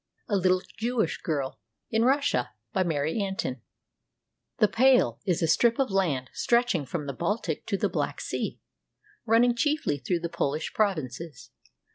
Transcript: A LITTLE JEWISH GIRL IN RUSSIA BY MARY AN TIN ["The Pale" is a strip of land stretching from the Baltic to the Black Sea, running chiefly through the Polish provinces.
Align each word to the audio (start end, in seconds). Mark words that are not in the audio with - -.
A 0.27 0.35
LITTLE 0.35 0.63
JEWISH 0.79 1.21
GIRL 1.21 1.59
IN 1.91 2.03
RUSSIA 2.05 2.53
BY 2.73 2.83
MARY 2.85 3.21
AN 3.21 3.35
TIN 3.35 3.61
["The 4.57 4.67
Pale" 4.67 5.19
is 5.25 5.43
a 5.43 5.47
strip 5.47 5.77
of 5.77 5.91
land 5.91 6.31
stretching 6.33 6.87
from 6.87 7.05
the 7.05 7.13
Baltic 7.13 7.67
to 7.67 7.77
the 7.77 7.87
Black 7.87 8.19
Sea, 8.19 8.59
running 9.27 9.53
chiefly 9.55 9.99
through 9.99 10.21
the 10.21 10.27
Polish 10.27 10.73
provinces. 10.73 11.51